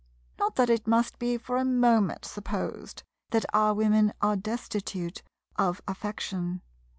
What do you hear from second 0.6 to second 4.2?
it must be for a moment supposed that our Women